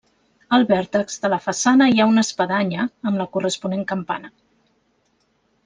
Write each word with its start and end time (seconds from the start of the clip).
Al 0.55 0.63
vèrtex 0.69 1.19
de 1.25 1.29
la 1.33 1.39
façana 1.43 1.89
hi 1.93 2.01
ha 2.05 2.09
una 2.13 2.23
espadanya 2.29 2.87
amb 3.11 3.21
la 3.23 3.29
corresponent 3.37 3.85
campana. 3.95 4.33